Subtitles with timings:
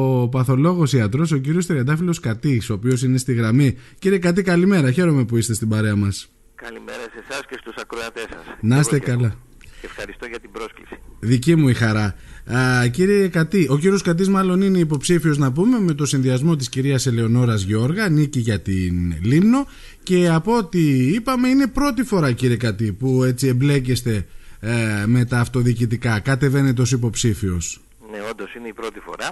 [0.00, 3.76] ο παθολόγος ιατρός, ο κύριος Τριαντάφυλλος Κατής, ο οποίος είναι στη γραμμή.
[3.98, 4.90] Κύριε Κατή, καλημέρα.
[4.90, 6.30] Χαίρομαι που είστε στην παρέα μας.
[6.54, 8.56] Καλημέρα σε εσάς και στους ακροατές σας.
[8.60, 9.34] Να είστε καλά.
[9.82, 11.00] Ευχαριστώ για την πρόσκληση.
[11.20, 12.14] Δική μου η χαρά.
[12.54, 16.68] Α, κύριε Κατή, ο κύριος Κατής μάλλον είναι υποψήφιος να πούμε με το συνδυασμό της
[16.68, 19.66] κυρίας Ελεονόρας Γιώργα, νίκη για την Λίμνο
[20.02, 24.26] και από ό,τι είπαμε είναι πρώτη φορά κύριε Κατή που έτσι εμπλέκεστε
[24.60, 27.80] ε, με τα αυτοδιοικητικά, κατεβαίνετε ως υποψήφιος.
[28.10, 29.28] Ναι, όντως είναι η πρώτη φορά.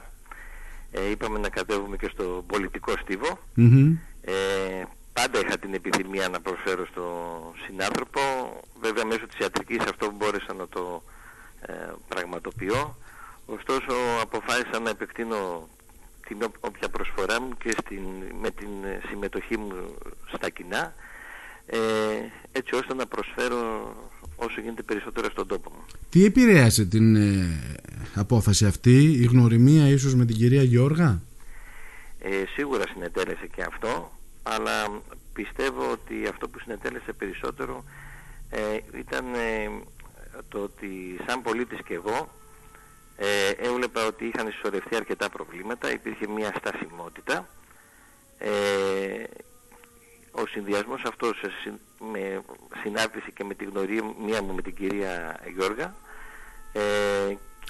[0.93, 3.39] Ε, είπαμε να κατέβουμε και στο πολιτικό στίβο.
[4.23, 7.05] Ε, πάντα είχα την επιθυμία να προσφέρω στο
[7.67, 8.21] συνάνθρωπο.
[8.81, 11.03] Βέβαια μέσω της ιατρικής αυτό μπόρεσα να το
[11.61, 11.73] ε,
[12.09, 12.97] πραγματοποιώ.
[13.47, 15.69] Ωστόσο αποφάσισα να επεκτείνω
[16.27, 18.03] την όποια προσφορά μου και στην,
[18.41, 18.69] με την
[19.09, 19.95] συμμετοχή μου
[20.35, 20.95] στα κοινά
[21.67, 21.79] ε,
[22.53, 23.95] έτσι ώστε να προσφέρω
[24.45, 25.85] όσο γίνεται περισσότερο στον τόπο μου.
[26.11, 27.61] Τι επηρέασε την ε,
[28.15, 31.23] απόφαση αυτή, η γνωριμία ίσως με την κυρία Γιώργα;
[32.19, 37.85] Ε, σίγουρα συνετέλεσε και αυτό, αλλά πιστεύω ότι αυτό που συνετέλεσε περισσότερο
[38.51, 39.71] ε, ήταν ε,
[40.49, 42.33] το ότι σαν πολίτης και εγώ
[43.17, 47.49] ε, έβλεπα ότι είχαν συσσωρευτεί αρκετά προβλήματα, υπήρχε μια στασιμότητα
[48.39, 48.51] ε,
[50.31, 51.43] ο συνδυασμός αυτός
[52.13, 52.43] με
[52.83, 54.03] συνάρτηση και με την γνωρία
[54.43, 55.95] μου με την κυρία Γιώργα
[56.73, 56.81] ε,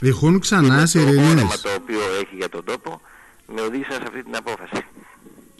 [0.01, 3.01] Ηχούν ξανά σιρήνες το οποίο έχει για τον τόπο
[3.55, 4.85] με οδήγησαν σε αυτή την απόφαση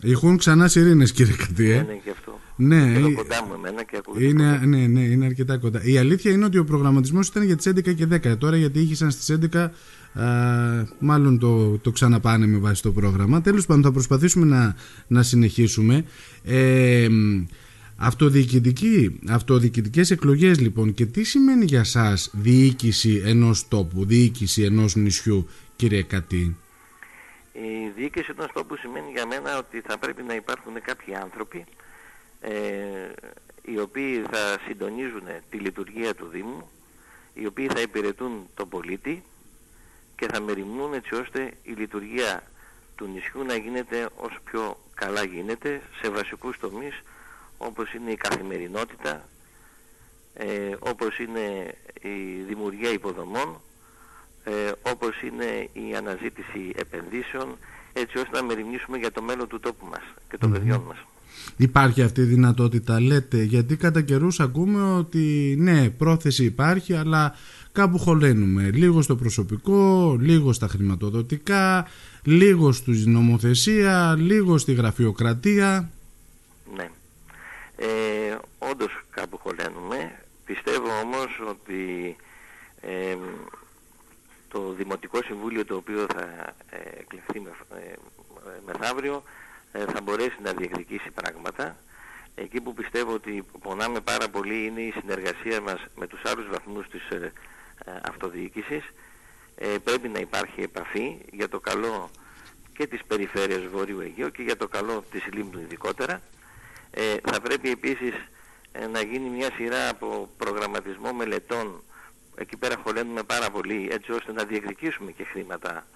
[0.03, 4.01] Ηχούν ξανά σιρήνες κύριε Κατία Ναι, ναι, και αυτό ναι, είναι κοντά μου εμένα και
[4.19, 5.81] είναι, ναι, ναι, είναι αρκετά κοντά.
[5.83, 8.39] Η αλήθεια είναι ότι ο προγραμματισμός ήταν για τις 11 και 10.
[8.39, 9.69] Τώρα γιατί είχαν στις 11
[10.15, 10.25] Α,
[10.99, 13.41] μάλλον το, το ξαναπάνε με βάση το πρόγραμμα.
[13.41, 16.05] Τέλος πάντων θα προσπαθήσουμε να, να συνεχίσουμε.
[16.45, 17.09] Ε,
[18.03, 25.49] αυτοδιοικητική, αυτοδιοικητικές εκλογές λοιπόν και τι σημαίνει για σας διοίκηση ενός τόπου, διοίκηση ενός νησιού
[25.77, 26.57] κύριε Κατή;
[27.53, 31.65] Η διοίκηση ενός τόπου σημαίνει για μένα ότι θα πρέπει να υπάρχουν κάποιοι άνθρωποι
[32.41, 32.51] ε,
[33.63, 36.71] οι οποίοι θα συντονίζουν τη λειτουργία του Δήμου,
[37.35, 39.23] οι οποίοι θα υπηρετούν τον πολίτη
[40.17, 42.43] και θα μεριμνούν έτσι ώστε η λειτουργία
[42.97, 47.03] του νησιού να γίνεται όσο πιο καλά γίνεται σε βασικούς τομείς
[47.67, 49.29] όπως είναι η καθημερινότητα,
[50.35, 50.47] ε,
[50.79, 53.61] όπως είναι η δημιουργία υποδομών,
[54.45, 57.57] ε, όπως είναι η αναζήτηση επενδύσεων,
[57.93, 60.99] έτσι ώστε να μεριμνήσουμε για το μέλλον του τόπου μας και των mm παιδιών μας.
[61.57, 67.35] Υπάρχει αυτή η δυνατότητα λέτε γιατί κατά καιρούς ακούμε ότι ναι πρόθεση υπάρχει αλλά
[67.73, 71.87] κάπου χωλένουμε λίγο στο προσωπικό, λίγο στα χρηματοδοτικά,
[72.23, 75.91] λίγο στη νομοθεσία, λίγο στη γραφειοκρατία.
[77.83, 80.19] Ναι, ε, όντως κάπου χωλένουμε.
[80.45, 82.17] Πιστεύω όμως ότι
[82.81, 83.17] ε,
[84.49, 87.95] το Δημοτικό Συμβούλιο το οποίο θα ε, εκλεχθεί με, ε,
[88.67, 89.23] μεθαύριο
[89.73, 91.77] ε, θα μπορέσει να διεκδικήσει πράγματα.
[92.35, 96.89] Εκεί που πιστεύω ότι πονάμε πάρα πολύ είναι η συνεργασία μας με τους άλλους βαθμούς
[96.89, 97.33] της ε,
[97.85, 98.85] ε, αυτοδιοίκησης.
[99.85, 102.11] πρέπει να υπάρχει επαφή για το καλό
[102.77, 106.21] και της περιφέρειας Βορείου Αιγαίου και για το καλό της Λίμνου ειδικότερα.
[107.23, 108.15] Θα πρέπει επίσης
[108.93, 111.83] να γίνει μια σειρά από προγραμματισμό μελετών
[112.35, 115.87] εκεί πέρα χωλένουμε πάρα πολύ έτσι ώστε να διεκδικήσουμε και χρήματα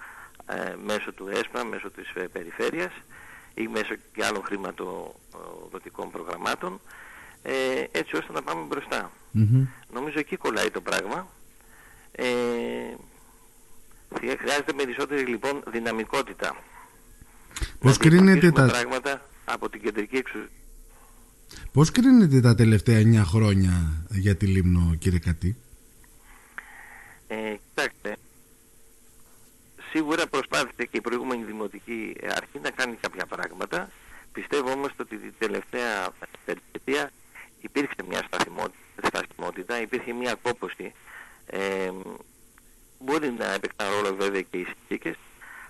[0.85, 2.91] μέσω του ΕΣΠΑ, μέσω της περιφέρειας
[3.53, 6.81] ή μέσω και άλλων χρηματοδοτικών προγραμμάτων
[7.41, 8.67] ε, έτσι ώστε να πάμε
[9.93, 11.27] Νομίζω εκεί κολλάει το πράγμα.
[12.11, 12.25] Ε,
[14.39, 16.55] χρειάζεται περισσότερη λοιπόν δυναμικότητα.
[17.79, 18.65] Πώς κρίνετε τα...
[18.65, 20.49] πράγματα από την κεντρική εξουσία.
[21.71, 25.55] Πώς κρίνετε τα τελευταία 9 χρόνια για τη Λίμνο κύριε Κατή;
[27.27, 28.17] Ε, κοιτάξτε,
[29.91, 33.89] Σίγουρα προσπάθησε και η προηγούμενη δημοτική αρχή να κάνει κάποια πράγματα.
[34.31, 36.09] Πιστεύω όμως ότι την τελευταία
[36.45, 37.11] περιπέτεια
[37.61, 38.27] υπήρξε μια
[39.03, 40.91] σταθμότητα, υπήρχε μια κόπωση.
[41.45, 41.91] Ε,
[42.99, 45.15] μπορεί να έπαιξαν ρόλο βέβαια και οι συνθήκες,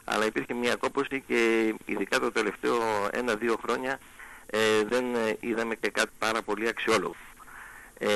[0.04, 2.78] αλλά υπήρχε μια κόπωση και ειδικά το τελευταίο
[3.12, 4.00] ένα-δύο χρόνια
[4.50, 4.60] ε,
[4.90, 5.06] δεν
[5.40, 7.16] είδαμε και κάτι πάρα πολύ αξιόλογο.
[7.98, 8.08] Ε,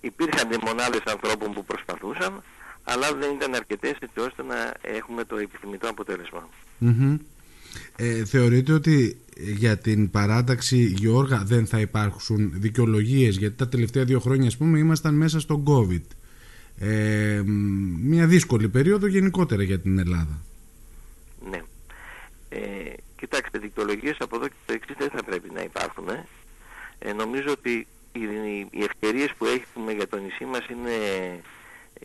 [0.00, 2.42] υπήρχαν μονάδες ανθρώπων που προσπαθούσαν,
[2.84, 5.94] αλλά δεν ήταν αρκετές έτσι ώστε να έχουμε το επιθυμητό
[7.96, 14.20] Ε, θεωρείτε ότι για την παράταξη Γιώργα δεν θα υπάρξουν δικαιολογίες; Γιατί τα τελευταία δύο
[14.20, 16.02] χρόνια ας πούμε ήμασταν μέσα στο COVID.
[16.78, 17.42] Ε,
[18.02, 20.28] μια δύσκολη περίοδο γενικότερα για την Ελλάδα.
[20.28, 20.49] Ναι ε,
[23.20, 26.26] Κοιτάξτε δικαιολογίες από εδώ και το εξής δεν θα πρέπει να υπάρχουν ε.
[26.98, 28.20] ε νομίζω ότι οι,
[28.70, 30.94] οι ευκαιρίες που έχουμε για το νησί μας είναι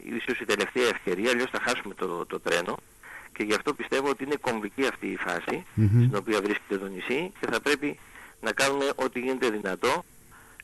[0.03, 2.77] ίσως η τελευταία ευκαιρία, αλλιώς θα χάσουμε το, το τρένο
[3.33, 7.31] και γι' αυτό πιστεύω ότι είναι κομβική αυτή η φαση στην οποία βρίσκεται το νησί
[7.39, 7.99] και θα πρέπει
[8.41, 10.05] να κάνουμε ό,τι γίνεται δυνατό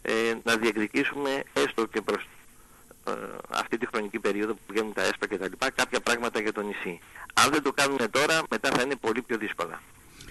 [0.01, 2.27] ε, να διεκδικήσουμε έστω και προς
[3.07, 3.11] ε,
[3.49, 6.61] αυτή τη χρονική περίοδο που βγαίνουν τα ΕΣΠΑ και τα λοιπά κάποια πράγματα για το
[6.61, 6.99] νησί.
[7.33, 9.81] Αν δεν το κάνουμε τώρα μετά θα είναι πολύ πιο δύσκολα.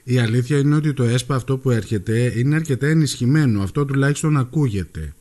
[0.04, 3.62] Η αλήθεια είναι ότι το ΕΣΠΑ αυτό που έρχεται είναι αρκετά ενισχυμένο.
[3.62, 5.14] Αυτό τουλάχιστον ακούγεται.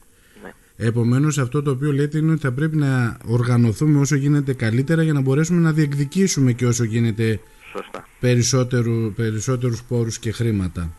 [0.44, 0.54] Ναι.
[0.76, 5.14] Επομένως αυτό το οποίο λέτε είναι ότι θα πρέπει να οργανωθούμε όσο γίνεται καλύτερα για
[5.14, 7.40] να μπορέσουμε να διεκδικήσουμε και όσο γίνεται
[7.72, 8.08] Σωστά.
[8.20, 10.94] Περισσότερου, περισσότερους πόρους και χρήματα.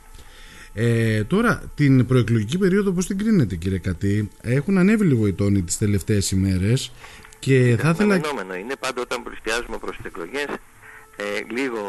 [0.75, 5.63] Ε, τώρα την προεκλογική περίοδο πώς την κρίνετε κύριε Κατή; Έχουν ανέβει λίγο οι τόνοι
[5.63, 6.93] τις τελευταίες ημέρες
[7.39, 8.15] και θα ήθελα...
[8.61, 10.47] Είναι πάντα όταν πλησιάζουμε προς τις εκλογές
[11.21, 11.83] ε, λίγο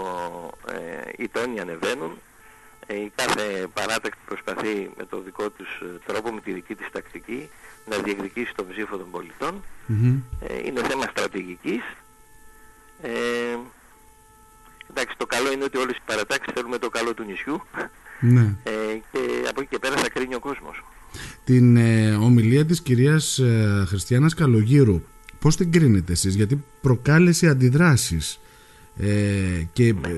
[0.68, 2.12] ε, οι τόνοι ανεβαίνουν.
[2.88, 6.88] Ε, η κάθε παράταξη προσπαθεί με το δικό τους ε, τρόπο, με τη δική της
[6.92, 7.50] τακτική
[7.86, 9.64] να διεκδικήσει τον ψήφο των πολιτων
[10.48, 11.82] ε, είναι θέμα στρατηγικής.
[13.02, 13.10] Ε,
[14.90, 17.62] εντάξει το καλό είναι ότι όλες οι παρατάξεις θέλουμε το καλό του νησιού.
[18.20, 18.56] Ναι.
[18.64, 18.72] Ε,
[19.12, 19.20] και
[19.50, 20.84] από εκεί και πέρα θα κρίνει ο κόσμος.
[21.44, 25.02] Την ε, ομιλία της κυρίας ε, Χριστιανάς Καλογύρου,
[25.40, 28.40] πώς την κρίνετε εσείς, γιατί προκάλεσε αντιδράσεις
[29.00, 30.10] ε, και ναι.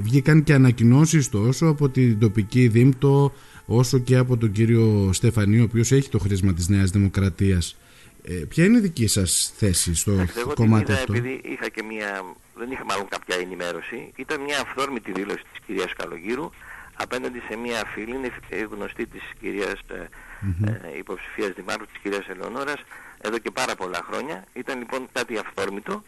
[0.00, 3.32] βγήκαν και ανακοινώσεις τόσο από την τοπική δήμτο
[3.66, 7.76] όσο και από τον κύριο Στεφανή ο οποίος έχει το χρήσμα της Νέας Δημοκρατίας.
[8.24, 12.24] Ε, ποια είναι η δική σας θέση στο εγώ κομμάτι αυτό; Επειδή είχα και μια,
[12.56, 16.50] δεν είχα μάλλον κάποια ενημέρωση, ήταν μια αυθόρμητη δήλωση της κυρίας Καλογύρου
[16.94, 18.30] απέναντι σε μια φίλη, είναι
[18.70, 20.68] γνωστή της κυρίας mm-hmm.
[20.94, 22.80] ε, υποψηφίας δημάρχου της κυρίας Ελεονόρας
[23.20, 24.44] εδώ και πάρα πολλά χρόνια.
[24.52, 26.02] Ήταν λοιπόν κάτι αυθόρμητο.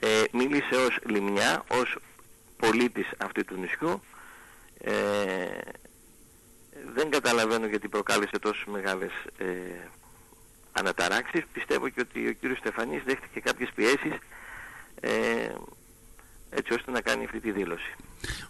[0.00, 1.98] Ε, μίλησε ως λιμνιά, ως
[2.56, 4.02] πολίτης αυτού του νησιού.
[4.78, 4.92] Ε,
[6.94, 9.44] δεν καταλαβαίνω γιατί προκάλεσε τόσες μεγάλες ε,
[10.72, 11.42] αναταράξεις.
[11.52, 14.18] Πιστεύω και ότι ο κύριος Στεφανής δέχτηκε κάποιες πιέσεις
[15.00, 15.10] ε,
[16.50, 17.94] έτσι ώστε να κάνει αυτή τη δήλωση.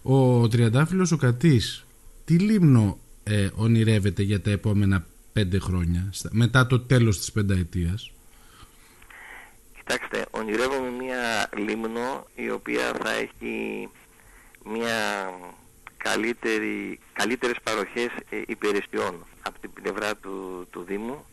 [0.03, 1.87] Ο Τριαντάφυλλος ο Κατής
[2.25, 8.13] τι λίμνο ε, ονειρεύεται για τα επόμενα πέντε χρόνια μετά το τέλος της πενταετίας;
[9.77, 13.89] Κοιτάξτε, ονειρεύομαι μια λίμνο η οποία θα έχει
[14.65, 15.31] μια
[15.97, 21.25] καλύτερη, καλύτερες παροχές ε, υπηρεσιών από την πλευρά του, του Δήμου.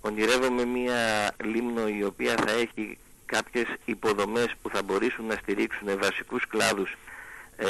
[0.00, 6.46] Ονειρεύομαι μια λίμνο η οποία θα έχει κάποιες υποδομές που θα μπορέσουν να στηρίξουν βασικούς
[6.46, 6.96] κλάδους
[7.56, 7.66] ε,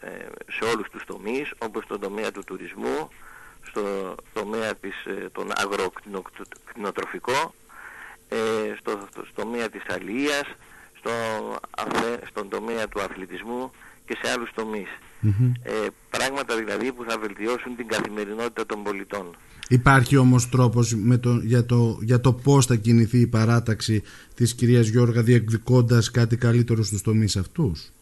[0.00, 3.08] ε, σε όλους τους τομείς όπως στον τομέα του τουρισμού,
[3.62, 7.50] στο τομέα της, ε, των αγροκτηνοτροφικό, ε,
[8.78, 10.46] στο, στο τομέα της αλληλείας,
[10.98, 11.10] στο,
[12.30, 13.70] στον τομέα του αθλητισμού
[14.06, 14.50] και σε άλλους
[15.62, 19.36] Ε, πράγματα δηλαδή που θα βελτιώσουν την καθημερινότητα των πολιτών.
[19.68, 24.02] Υπάρχει όμως τρόπος με το, για, το, για το πώς θα κινηθεί η παράταξη
[24.34, 27.92] της κυρίας Γιώργα διεκδικώντας κάτι καλύτερο στους τομείς αυτούς;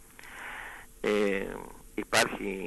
[1.00, 1.10] Ε,
[1.94, 2.58] υπάρχει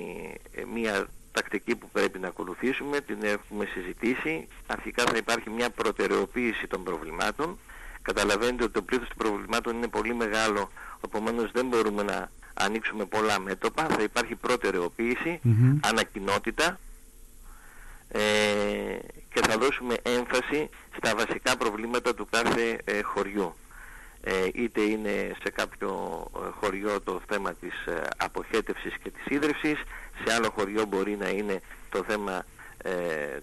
[0.51, 1.07] ε, μια
[1.37, 4.47] τακτική που πρέπει να ακολουθήσουμε, την έχουμε συζητήσει.
[4.67, 7.59] Αρχικά θα υπάρχει μια προτεραιοποίηση των προβλημάτων.
[8.01, 10.71] Καταλαβαίνετε ότι το πλήθος των προβλημάτων είναι πολύ μεγάλο,
[11.05, 13.85] επομένως δεν μπορούμε να ανοίξουμε πολλά μέτωπα.
[13.85, 15.39] Θα υπάρχει προτεραιοποίηση,
[15.79, 16.79] ανακοινότητα,
[18.07, 18.19] ε,
[19.33, 23.55] και θα δώσουμε έμφαση στα βασικά προβλήματα του κάθε ε, χωριού.
[24.21, 25.91] Ε, είτε είναι σε κάποιο
[26.59, 27.73] χωριό το θέμα της
[28.17, 29.79] αποχέτευσης και της ίδρυυσης,
[30.25, 32.45] σε άλλο χωριό μπορεί να είναι το θέμα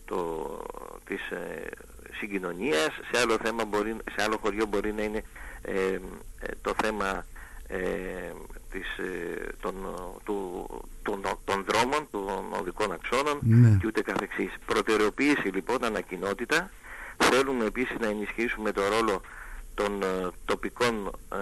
[0.05, 0.49] το,
[1.05, 1.21] της
[2.19, 5.25] συγκοινωνίας, σε άλλο, θέμα μπορεί, σε άλλο χωριό μπορεί να είναι
[6.63, 7.25] το θέμα
[8.75, 9.75] της, ε, των,
[10.25, 10.67] του,
[11.03, 13.77] των, των δρόμων, των οδικών αξώνων ναι.
[13.81, 14.53] και ούτε καθεξής.
[14.67, 16.71] Προτεραιοποίηση λοιπόν ανακοινότητα.
[17.17, 19.21] Θέλουμε επίσης να ενισχύσουμε το ρόλο
[19.75, 21.39] των ε, τοπικών ε,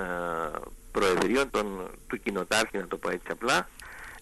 [0.92, 1.66] προεδρίων, των,
[2.06, 3.68] του κοινοτάρχη να το πω έτσι απλά.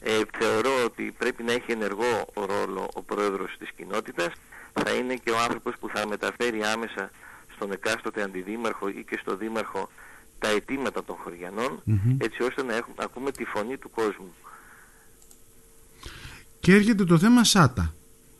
[0.02, 4.32] Ε, θεωρώ ότι πρέπει να έχει ενεργό ρόλο ο πρόεδρος της κοινότητας.
[4.72, 7.10] Θα είναι και ο άνθρωπος που θα μεταφέρει άμεσα
[7.54, 9.90] στον εκάστοτε αντιδήμαρχο ή και στο δήμαρχο
[10.38, 11.82] τα αιτήματα των χωριανων
[12.18, 14.34] έτσι ώστε να, έχουμε, ακούμε τη φωνή του κόσμου.
[16.60, 17.94] Και έρχεται το θέμα ΣΑΤΑ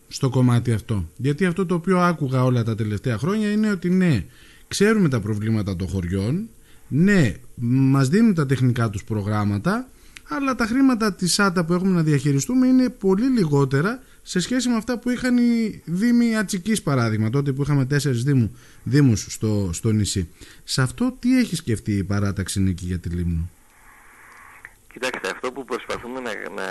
[0.08, 1.08] στο κομμάτι αυτό.
[1.16, 4.24] Γιατί αυτό το οποίο άκουγα όλα τα τελευταία χρόνια είναι ότι ναι,
[4.70, 6.48] ξέρουμε τα προβλήματα των χωριών,
[6.88, 9.88] ναι, μας δίνουν τα τεχνικά τους προγράμματα,
[10.28, 14.76] αλλά τα χρήματα της ΣΑΤΑ που έχουμε να διαχειριστούμε είναι πολύ λιγότερα σε σχέση με
[14.76, 19.90] αυτά που είχαν οι Δήμοι Ατσικής παράδειγμα, τότε που είχαμε τέσσερις δήμου, δήμους στο, στο
[19.90, 20.28] νησί.
[20.64, 23.50] Σε αυτό τι έχει σκεφτεί η παράταξη Νίκη για τη Λίμνο;
[24.92, 26.66] Κοιτάξτε, αυτό που προσπαθούμε να, να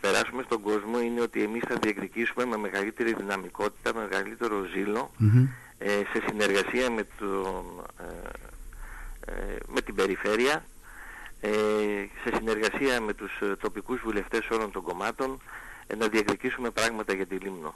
[0.00, 4.78] περάσουμε στον κόσμο είναι ότι εμείς θα διεκδικήσουμε με μεγαλύτερη δυναμικότητα, με μεγαλύτερο ε, σε
[6.38, 7.64] συνεργασία με, τον,
[7.98, 10.64] ε, ε, με την περιφέρεια,
[11.40, 11.50] ε,
[12.22, 12.36] σε
[13.86, 15.40] σημαντικούς βουλευτές όλων των κομμάτων
[15.86, 17.74] ε, να διεκδικήσουμε πράγματα για τη Λίμνο.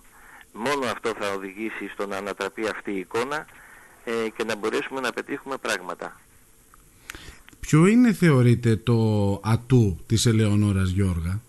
[0.52, 3.46] Μόνο αυτό θα οδηγήσει στο να ανατραπεί αυτή η εικόνα
[4.04, 6.20] ε, και να μπορέσουμε να πετύχουμε πράγματα.
[7.60, 11.40] Ποιο είναι θεωρείτε το ατού της Ελεονόρας Γιώργα;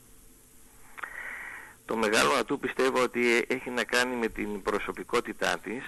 [1.86, 5.84] Το μεγάλο ατού πιστεύω ότι έχει να κάνει με την προσωπικότητά της,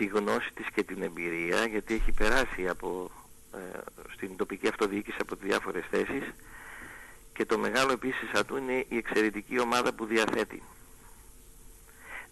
[0.00, 3.10] τη γνώση της και την εμπειρία, γιατί έχει περάσει από,
[3.54, 3.78] ε,
[4.12, 6.34] στην τοπική αυτοδιοίκηση από διάφορες θέσεις
[7.32, 10.62] και το μεγάλο επίσης ατού είναι η εξαιρετική ομάδα που διαθέτει.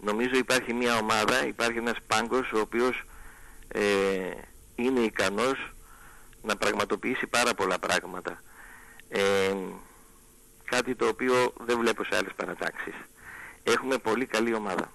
[0.01, 3.05] Νομίζω υπάρχει μια ομάδα, υπάρχει ένας πάγκος ο οποίος
[3.69, 4.31] ε,
[4.75, 5.73] είναι ικανός
[6.43, 8.43] να πραγματοποιήσει πάρα πολλά πράγματα.
[9.09, 9.55] Ε,
[10.65, 12.95] κάτι το οποίο δεν βλέπω σε άλλες παρατάξεις.
[13.63, 14.93] Έχουμε πολύ καλή ομάδα.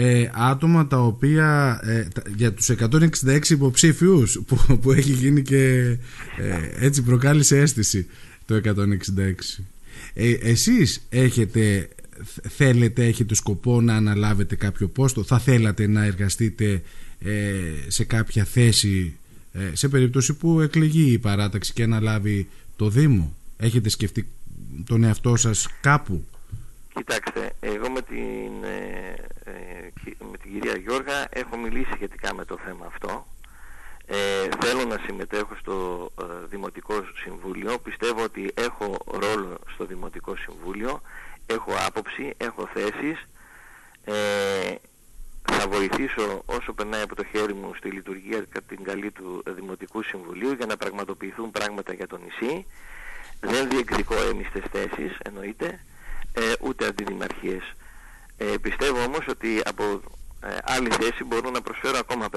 [0.00, 5.96] Ε, άτομα τα οποία ε, για τους 166 υποψήφιους που, που έχει γίνει και
[6.36, 8.06] ε, έτσι προκάλεσε αίσθηση
[8.46, 8.74] το 166
[10.14, 11.88] ε, εσείς έχετε
[12.48, 16.82] θέλετε, έχετε σκοπό να αναλάβετε κάποιο πόστο; Θα θέλατε να εργαστείτε
[17.18, 19.16] ε, σε κάποια θέση
[19.52, 24.28] ε, σε περίπτωση που εκλεγεί η παράταξη και αναλάβει το Δήμο; Έχετε σκεφτεί
[24.86, 26.24] τον εαυτό σας κάπου;
[26.94, 28.97] Κοιτάξτε, εγώ με την, ε, ε, με
[30.48, 33.26] την κυρία Γιώργα έχω μιλήσει σχετικά με το θέμα αυτό.
[34.06, 37.78] Ε, θέλω να συμμετέχω στο ε, Δημοτικό Συμβούλιο.
[37.78, 41.00] Πιστεύω ότι έχω ρόλο στο Δημοτικό Συμβούλιο.
[41.46, 43.28] Έχω άποψη, έχω θέσεις.
[44.04, 44.74] Ε,
[45.52, 50.52] θα βοηθήσω όσο περνάει από το χέρι μου στη λειτουργία την καλή του Δημοτικού Συμβουλίου
[50.52, 52.66] για να πραγματοποιηθούν πράγματα για το νησί.
[53.40, 55.80] Δεν διεκδικώ έμιστες θέσεις, εννοείται
[56.32, 57.72] ε, ούτε αντιδημαρχίες.
[58.36, 59.98] Ε, πιστεύω όμως ότι από ε,
[60.62, 62.28] άλλη θέση μπορώ να προσφέρω ακόμα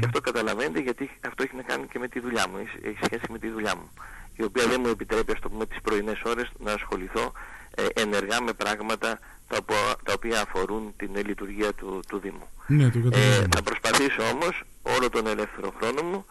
[0.00, 3.24] και αυτό καταλαβαίνετε γιατί αυτό έχει να κάνει και με τη δουλειά μου, έχει σχέση
[3.28, 3.90] με τη δουλειά μου
[4.36, 7.32] η οποία δεν μου επιτρέπει ας το πούμε τις πρωινές ώρες να ασχοληθώ
[7.74, 9.18] ε, ενεργά με πράγματα
[9.48, 9.64] τα,
[10.02, 12.48] τα οποία αφορούν την λειτουργία του, του Δήμου.
[12.66, 16.26] Ναι, ε, θα προσπαθήσω όμως όλο τον ελεύθερο χρόνο μου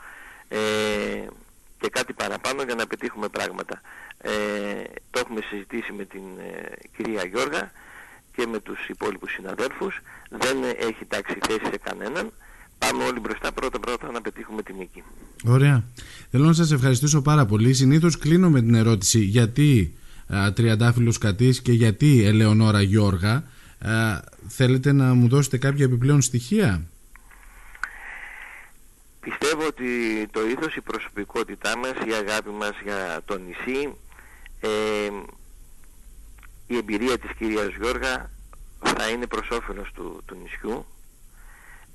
[0.47, 0.57] ε,
[1.79, 3.81] και κάτι παραπάνω για να πετύχουμε πράγματα.
[4.21, 4.31] Ε,
[5.09, 7.71] το έχουμε συζητήσει με την ε, κυρία Γιώργα
[8.37, 10.01] και με τους υπόλοιπους συναδέλφους.
[10.29, 12.31] Δεν έχει τάξει θέση σε κανέναν.
[12.77, 15.03] Πάμε όλοι μπροστά πρώτα πρώτα να πετύχουμε την νίκη.
[15.45, 15.83] Ωραία.
[16.31, 17.73] Θέλω να σας ευχαριστήσω πάρα πολύ.
[17.73, 19.93] Συνήθως κλείνω με την ερώτηση γιατί
[20.27, 23.33] α, Τριαντάφυλλος Κατής και γιατί Ελεονόρα Γιώργα.
[23.79, 26.87] Α, θέλετε να μου δώσετε κάποια επιπλέον στοιχεία;
[29.19, 29.87] Πιστεύω ότι
[30.31, 33.93] το ήθος, η προσωπικότητά μας, η αγάπη μας για το νησί,
[34.59, 35.09] ε,
[36.67, 38.29] η εμπειρία της κυρίας Γιώργα
[38.79, 40.85] θα είναι προς όφελος του, του νησιού.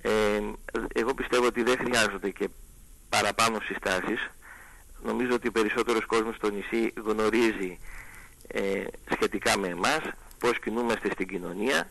[0.03, 0.41] Ε,
[0.93, 2.49] εγώ πιστεύω ότι δεν χρειάζονται και
[3.09, 4.31] παραπάνω συστάσεις.
[5.05, 7.79] Νομίζω ότι περισσότερος κόσμος στο νησί γνωρίζει
[8.47, 10.01] ε, σχετικά με εμάς,
[10.39, 11.91] πώς κινούμαστε στην κοινωνία.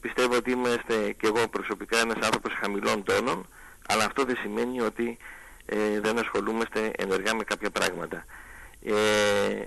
[0.00, 3.46] Πιστεύω ότι είμαστε και εγώ προσωπικά ένας άνθρωπος χαμηλών τόνων,
[3.86, 5.18] αλλά αυτό δεν σημαίνει ότι
[5.66, 8.24] ε, δεν ασχολούμαστε ενεργά με κάποια πράγματα.
[8.82, 9.64] Ε,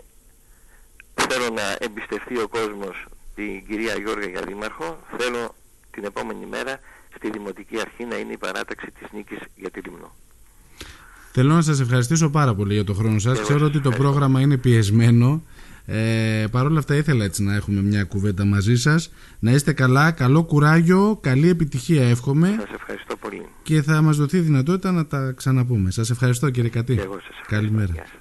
[1.29, 3.05] θέλω να εμπιστευτεί ο κόσμος
[3.35, 4.99] την κυρία Γιώργα για δήμαρχο.
[5.17, 5.55] Θέλω
[5.91, 6.79] την επόμενη μέρα
[7.15, 10.15] στη Δημοτική Αρχή να είναι η παράταξη της νίκης για τη Λιμνό.
[11.31, 13.41] Θέλω να σας ευχαριστήσω πάρα πολύ για το χρόνο σας.
[13.41, 15.43] Ξέρω ότι το πρόγραμμα είναι πιεσμένο.
[15.85, 19.11] Ε, Παρ' όλα αυτά ήθελα έτσι να έχουμε μια κουβέντα μαζί σας.
[19.39, 22.55] Να είστε καλά, καλό κουράγιο, καλή επιτυχία εύχομαι.
[22.59, 23.45] Σας ευχαριστώ πολύ.
[23.63, 25.91] Και θα μας δοθεί δυνατότητα να τα ξαναπούμε.
[25.91, 26.95] Σας ευχαριστώ κύριε Κατή.
[26.95, 27.55] Και εγώ σας ευχαριστώ.
[27.55, 28.18] Καλημέρα.